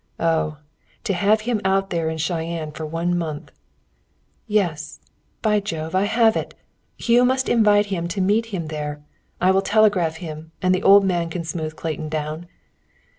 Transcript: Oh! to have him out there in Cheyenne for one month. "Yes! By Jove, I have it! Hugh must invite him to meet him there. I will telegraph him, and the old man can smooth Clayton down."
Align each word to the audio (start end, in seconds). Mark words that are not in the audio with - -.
Oh! 0.19 0.57
to 1.03 1.13
have 1.13 1.41
him 1.41 1.61
out 1.63 1.91
there 1.91 2.09
in 2.09 2.17
Cheyenne 2.17 2.71
for 2.71 2.87
one 2.87 3.15
month. 3.15 3.51
"Yes! 4.47 4.99
By 5.43 5.59
Jove, 5.59 5.93
I 5.93 6.05
have 6.05 6.35
it! 6.35 6.55
Hugh 6.97 7.23
must 7.23 7.47
invite 7.47 7.85
him 7.93 8.07
to 8.07 8.19
meet 8.19 8.47
him 8.47 8.69
there. 8.69 9.03
I 9.39 9.51
will 9.51 9.61
telegraph 9.61 10.15
him, 10.15 10.53
and 10.59 10.73
the 10.73 10.81
old 10.81 11.05
man 11.05 11.29
can 11.29 11.43
smooth 11.43 11.75
Clayton 11.75 12.09
down." 12.09 12.47